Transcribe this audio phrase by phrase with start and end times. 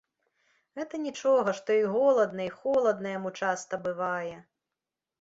[0.79, 4.35] Гэта нічога, што і голадна і холадна яму часта бывае!